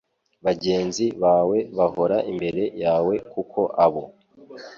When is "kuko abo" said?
3.31-4.03